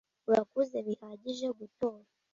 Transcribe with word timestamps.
urakuze 0.29 0.77
bihagije 0.87 1.47
gutora 1.59 2.07